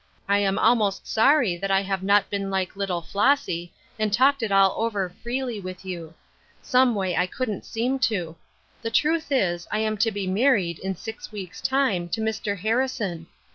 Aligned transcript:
I 0.27 0.39
am 0.39 0.57
almost 0.57 1.05
sorry 1.05 1.55
that 1.57 1.69
I 1.69 1.83
have 1.83 2.01
not 2.01 2.27
been 2.31 2.49
like 2.49 2.73
Kttle 2.73 3.05
Flossy, 3.05 3.71
and 3.99 4.11
talked 4.11 4.41
it 4.41 4.51
all 4.51 4.73
over 4.83 5.09
freely 5.21 5.59
with 5.59 5.85
you. 5.85 6.15
Someway 6.59 7.15
I 7.15 7.27
couldn't 7.27 7.65
seem 7.65 7.99
to. 8.09 8.35
The 8.81 8.89
truth 8.89 9.27
is, 9.31 9.67
I 9.71 9.77
am 9.77 9.97
to 9.97 10.09
be 10.09 10.25
married, 10.25 10.79
in 10.79 10.95
six 10.95 11.31
week's 11.31 11.61
time, 11.61 12.09
to 12.09 12.19
Mr. 12.21 12.57
Harrison. 12.57 13.27